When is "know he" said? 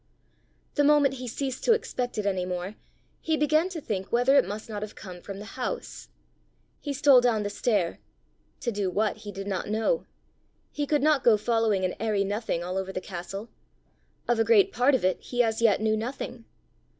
9.69-10.87